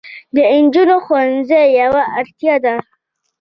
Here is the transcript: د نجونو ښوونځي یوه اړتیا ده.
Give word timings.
د 0.33 0.35
نجونو 0.63 0.95
ښوونځي 1.05 1.63
یوه 1.81 2.03
اړتیا 2.19 2.55
ده. 2.63 2.73